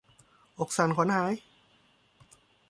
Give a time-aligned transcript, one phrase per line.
[0.59, 1.33] อกสั่นขวัญหาย